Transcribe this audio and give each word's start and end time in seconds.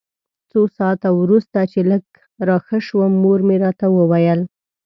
څو 0.51 0.59
ساعته 0.77 1.09
وروسته 1.21 1.59
چې 1.71 1.79
لږ 1.91 2.03
راښه 2.47 2.79
شوم 2.87 3.11
مور 3.23 3.39
مې 3.47 3.55
راته 3.63 3.85
وویل. 3.97 4.41